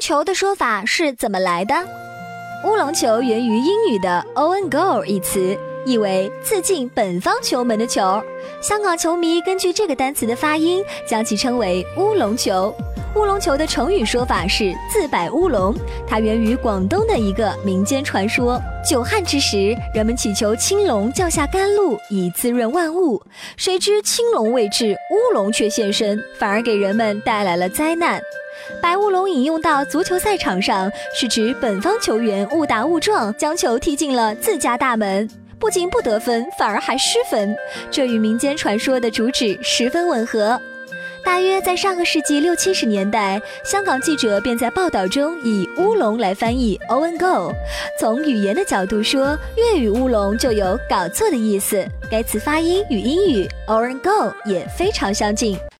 [0.00, 1.74] 球的说法是怎么来的？
[2.64, 8.22] 乌龙球源于英语的 “own goal” 一词，意为自进本方球门的球。
[8.60, 12.74] 香港球迷根据这个单词的发音，将其称为乌龙球。
[13.16, 15.74] 乌龙球的成语说法是自摆乌龙，
[16.06, 18.60] 它源于广东的一个民间传说。
[18.88, 23.20] 久旱之时，人们祈求青龙降下甘露以滋润万物，
[23.56, 28.20] 谁知青龙未至，乌龙却现身，反而给人们带来了灾难。
[28.82, 37.56] 白乌龙引用到足球赛场上，是指本方球员误打误撞将球踢进了自家大门，不仅不得分，反而还失分，
[37.90, 40.60] 这与民间传说的主旨十分吻合。
[41.24, 47.52] 大约在上个世纪六七十年代，香港记者便在报道中以“乌龙”来翻译 “Owen Go”。
[47.98, 55.58] 从语言的角度说，粤语“乌龙”就有搞错的意思，该词发音与英语 “Owen Go” 也非常相近。